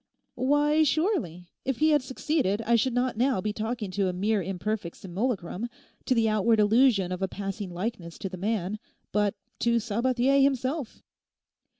'Why, 0.33 0.81
surely; 0.81 1.51
if 1.63 1.77
he 1.77 1.91
had 1.91 2.01
succeeded 2.01 2.63
I 2.63 2.75
should 2.75 2.95
not 2.95 3.17
now 3.17 3.39
be 3.39 3.53
talking 3.53 3.91
to 3.91 4.07
a 4.07 4.13
mere 4.13 4.41
imperfect 4.41 4.97
simulacrum, 4.97 5.69
to 6.05 6.15
the 6.15 6.27
outward 6.27 6.59
illusion 6.59 7.11
of 7.11 7.21
a 7.21 7.27
passing 7.27 7.69
likeness 7.69 8.17
to 8.17 8.27
the 8.27 8.35
man, 8.35 8.79
but 9.11 9.35
to 9.59 9.79
Sabathier 9.79 10.41
himself! 10.41 11.03